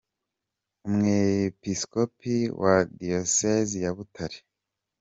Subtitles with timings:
[0.87, 4.39] Umwepiskopi wa Diyosezi ya Butare